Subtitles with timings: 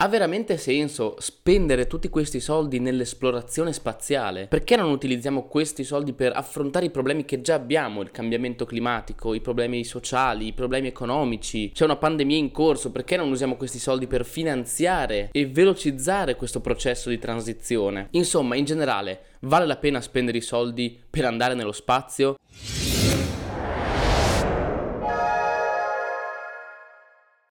[0.00, 4.46] Ha veramente senso spendere tutti questi soldi nell'esplorazione spaziale?
[4.46, 9.34] Perché non utilizziamo questi soldi per affrontare i problemi che già abbiamo, il cambiamento climatico,
[9.34, 11.72] i problemi sociali, i problemi economici?
[11.74, 16.60] C'è una pandemia in corso, perché non usiamo questi soldi per finanziare e velocizzare questo
[16.60, 18.06] processo di transizione?
[18.12, 22.36] Insomma, in generale, vale la pena spendere i soldi per andare nello spazio?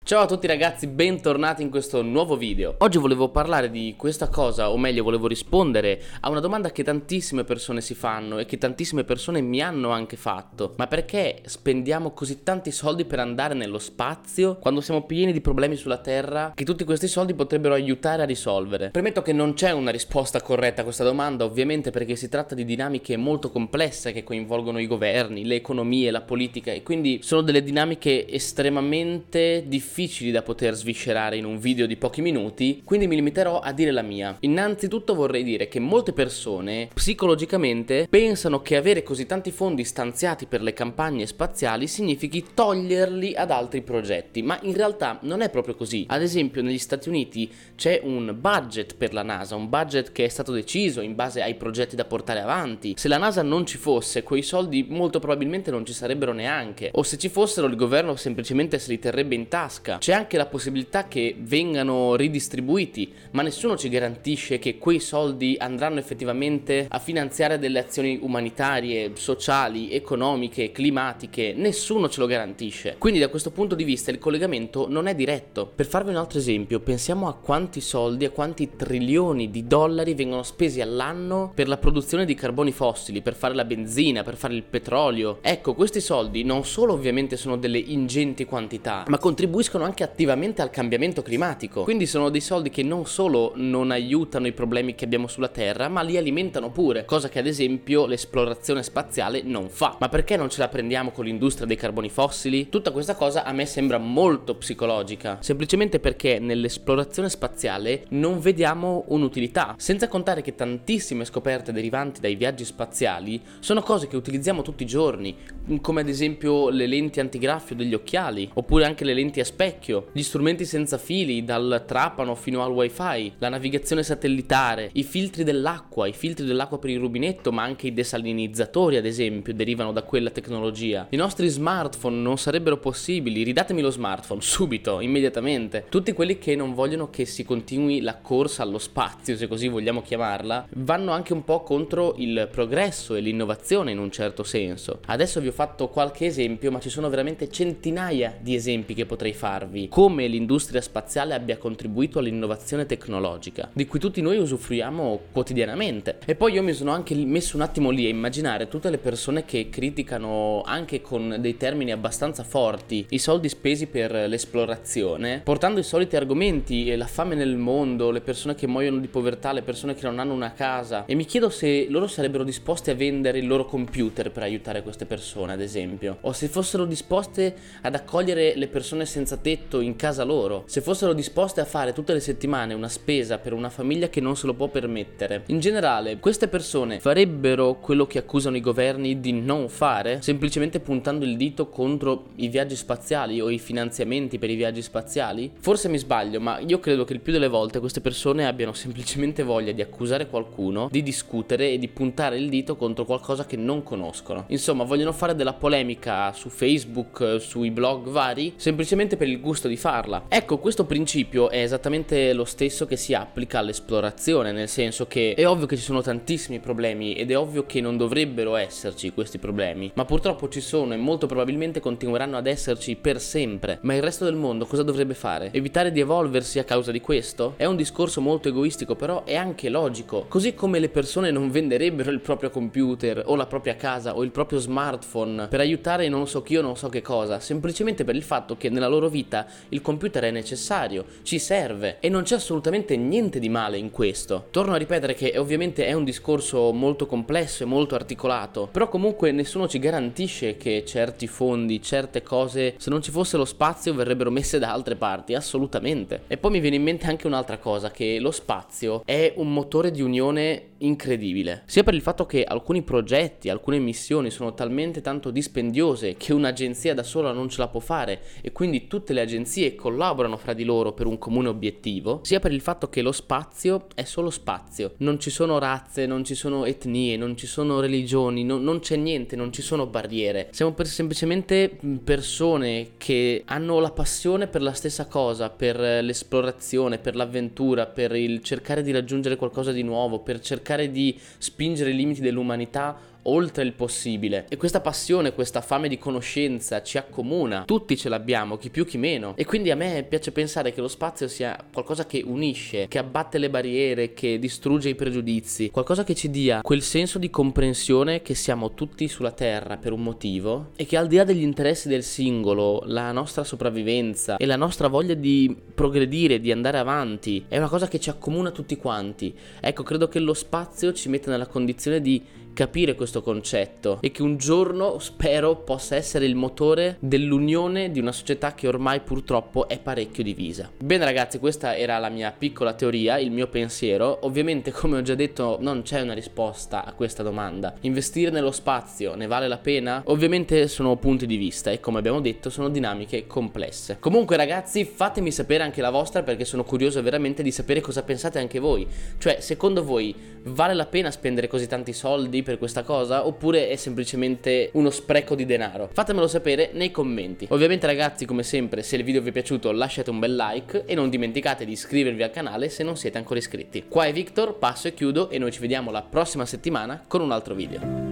[0.06, 2.76] Ciao a tutti ragazzi, bentornati in questo nuovo video.
[2.78, 7.42] Oggi volevo parlare di questa cosa, o meglio volevo rispondere a una domanda che tantissime
[7.42, 10.74] persone si fanno e che tantissime persone mi hanno anche fatto.
[10.76, 15.74] Ma perché spendiamo così tanti soldi per andare nello spazio quando siamo pieni di problemi
[15.74, 18.90] sulla Terra che tutti questi soldi potrebbero aiutare a risolvere?
[18.90, 22.64] Premetto che non c'è una risposta corretta a questa domanda, ovviamente perché si tratta di
[22.64, 27.64] dinamiche molto complesse che coinvolgono i governi, le economie, la politica e quindi sono delle
[27.64, 33.14] dinamiche estremamente difficili difficili da poter sviscerare in un video di pochi minuti, quindi mi
[33.14, 34.36] limiterò a dire la mia.
[34.40, 40.60] Innanzitutto vorrei dire che molte persone psicologicamente pensano che avere così tanti fondi stanziati per
[40.60, 46.04] le campagne spaziali significhi toglierli ad altri progetti, ma in realtà non è proprio così.
[46.08, 50.28] Ad esempio negli Stati Uniti c'è un budget per la NASA, un budget che è
[50.28, 52.92] stato deciso in base ai progetti da portare avanti.
[52.98, 57.02] Se la NASA non ci fosse, quei soldi molto probabilmente non ci sarebbero neanche, o
[57.02, 59.98] se ci fossero il governo semplicemente se li terrebbe in tasca tasca.
[59.98, 66.00] C'è anche la possibilità che vengano ridistribuiti, ma nessuno ci garantisce che quei soldi andranno
[66.00, 71.54] effettivamente a finanziare delle azioni umanitarie, sociali, economiche, climatiche.
[71.56, 72.96] Nessuno ce lo garantisce.
[72.98, 75.66] Quindi da questo punto di vista il collegamento non è diretto.
[75.66, 80.42] Per farvi un altro esempio, pensiamo a quanti soldi, a quanti trilioni di dollari vengono
[80.42, 84.62] spesi all'anno per la produzione di carboni fossili, per fare la benzina, per fare il
[84.62, 85.38] petrolio.
[85.42, 90.62] Ecco, questi soldi non solo ovviamente sono delle ingenti quantità, ma contribuiscono contribuiscono anche attivamente
[90.62, 91.82] al cambiamento climatico.
[91.82, 95.88] Quindi sono dei soldi che non solo non aiutano i problemi che abbiamo sulla Terra,
[95.88, 99.96] ma li alimentano pure, cosa che ad esempio l'esplorazione spaziale non fa.
[100.00, 102.68] Ma perché non ce la prendiamo con l'industria dei carboni fossili?
[102.68, 109.74] Tutta questa cosa a me sembra molto psicologica, semplicemente perché nell'esplorazione spaziale non vediamo un'utilità,
[109.76, 114.86] senza contare che tantissime scoperte derivanti dai viaggi spaziali sono cose che utilizziamo tutti i
[114.86, 115.36] giorni,
[115.80, 120.06] come ad esempio le lenti antigraffio degli occhiali, oppure anche le lenti a specchio specchio,
[120.12, 126.06] gli strumenti senza fili dal trapano fino al wifi, la navigazione satellitare, i filtri dell'acqua,
[126.06, 130.30] i filtri dell'acqua per il rubinetto, ma anche i desalinizzatori ad esempio derivano da quella
[130.30, 131.08] tecnologia.
[131.10, 135.86] I nostri smartphone non sarebbero possibili, ridatemi lo smartphone subito, immediatamente.
[135.88, 140.00] Tutti quelli che non vogliono che si continui la corsa allo spazio, se così vogliamo
[140.00, 145.00] chiamarla, vanno anche un po' contro il progresso e l'innovazione in un certo senso.
[145.06, 149.32] Adesso vi ho fatto qualche esempio, ma ci sono veramente centinaia di esempi che potrei
[149.32, 156.18] fare mostrarvi come l'industria spaziale abbia contribuito all'innovazione tecnologica, di cui tutti noi usufruiamo quotidianamente.
[156.24, 159.44] E poi io mi sono anche messo un attimo lì a immaginare tutte le persone
[159.44, 165.84] che criticano anche con dei termini abbastanza forti i soldi spesi per l'esplorazione, portando i
[165.84, 170.04] soliti argomenti, la fame nel mondo, le persone che muoiono di povertà, le persone che
[170.04, 173.64] non hanno una casa, e mi chiedo se loro sarebbero disposti a vendere il loro
[173.64, 179.06] computer per aiutare queste persone, ad esempio, o se fossero disposte ad accogliere le persone
[179.06, 183.38] senza tetto in casa loro, se fossero disposte a fare tutte le settimane una spesa
[183.38, 185.44] per una famiglia che non se lo può permettere.
[185.46, 191.24] In generale, queste persone farebbero quello che accusano i governi di non fare, semplicemente puntando
[191.24, 195.52] il dito contro i viaggi spaziali o i finanziamenti per i viaggi spaziali?
[195.60, 199.44] Forse mi sbaglio, ma io credo che il più delle volte queste persone abbiano semplicemente
[199.44, 203.84] voglia di accusare qualcuno, di discutere e di puntare il dito contro qualcosa che non
[203.84, 204.46] conoscono.
[204.48, 209.68] Insomma, vogliono fare della polemica su Facebook, sui blog vari, semplicemente per il il gusto
[209.68, 210.24] di farla.
[210.28, 215.46] Ecco, questo principio è esattamente lo stesso che si applica all'esplorazione, nel senso che è
[215.46, 219.90] ovvio che ci sono tantissimi problemi ed è ovvio che non dovrebbero esserci questi problemi,
[219.94, 223.78] ma purtroppo ci sono e molto probabilmente continueranno ad esserci per sempre.
[223.82, 225.50] Ma il resto del mondo cosa dovrebbe fare?
[225.52, 227.54] Evitare di evolversi a causa di questo?
[227.56, 230.24] È un discorso molto egoistico, però è anche logico.
[230.28, 234.30] Così come le persone non venderebbero il proprio computer o la propria casa o il
[234.30, 238.22] proprio smartphone per aiutare non so chi o non so che cosa, semplicemente per il
[238.22, 242.34] fatto che nella loro vita vita il computer è necessario, ci serve e non c'è
[242.34, 244.48] assolutamente niente di male in questo.
[244.50, 249.32] Torno a ripetere che ovviamente è un discorso molto complesso e molto articolato, però comunque
[249.32, 254.30] nessuno ci garantisce che certi fondi, certe cose, se non ci fosse lo spazio verrebbero
[254.30, 256.22] messe da altre parti, assolutamente.
[256.26, 259.90] E poi mi viene in mente anche un'altra cosa, che lo spazio è un motore
[259.90, 265.30] di unione incredibile, sia per il fatto che alcuni progetti, alcune missioni sono talmente tanto
[265.30, 269.20] dispendiose che un'agenzia da sola non ce la può fare e quindi tutti tutte le
[269.20, 273.12] agenzie collaborano fra di loro per un comune obiettivo, sia per il fatto che lo
[273.12, 274.94] spazio è solo spazio.
[274.96, 278.96] Non ci sono razze, non ci sono etnie, non ci sono religioni, no, non c'è
[278.96, 280.48] niente, non ci sono barriere.
[280.50, 287.14] Siamo per semplicemente persone che hanno la passione per la stessa cosa, per l'esplorazione, per
[287.14, 292.20] l'avventura, per il cercare di raggiungere qualcosa di nuovo, per cercare di spingere i limiti
[292.20, 294.46] dell'umanità oltre il possibile.
[294.48, 297.64] E questa passione, questa fame di conoscenza ci accomuna.
[297.64, 299.34] Tutti ce l'abbiamo, chi più chi meno.
[299.36, 303.38] E quindi a me piace pensare che lo spazio sia qualcosa che unisce, che abbatte
[303.38, 308.34] le barriere, che distrugge i pregiudizi, qualcosa che ci dia quel senso di comprensione che
[308.34, 312.02] siamo tutti sulla Terra per un motivo e che al di là degli interessi del
[312.02, 317.68] singolo, la nostra sopravvivenza e la nostra voglia di progredire, di andare avanti, è una
[317.68, 319.34] cosa che ci accomuna tutti quanti.
[319.60, 322.22] Ecco, credo che lo spazio ci metta nella condizione di
[322.56, 328.12] capire questo concetto e che un giorno spero possa essere il motore dell'unione di una
[328.12, 330.70] società che ormai purtroppo è parecchio divisa.
[330.78, 334.20] Bene ragazzi, questa era la mia piccola teoria, il mio pensiero.
[334.22, 337.74] Ovviamente come ho già detto non c'è una risposta a questa domanda.
[337.82, 340.02] Investire nello spazio ne vale la pena?
[340.06, 343.98] Ovviamente sono punti di vista e come abbiamo detto sono dinamiche complesse.
[344.00, 348.38] Comunque ragazzi fatemi sapere anche la vostra perché sono curioso veramente di sapere cosa pensate
[348.38, 348.86] anche voi.
[349.18, 350.14] Cioè secondo voi
[350.44, 355.34] vale la pena spendere così tanti soldi per questa cosa oppure è semplicemente uno spreco
[355.34, 355.90] di denaro?
[355.92, 357.48] Fatemelo sapere nei commenti.
[357.50, 360.94] Ovviamente ragazzi come sempre se il video vi è piaciuto lasciate un bel like e
[360.94, 363.86] non dimenticate di iscrivervi al canale se non siete ancora iscritti.
[363.88, 367.32] Qua è Victor, passo e chiudo e noi ci vediamo la prossima settimana con un
[367.32, 368.05] altro video.